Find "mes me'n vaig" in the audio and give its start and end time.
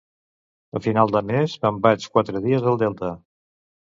1.31-2.09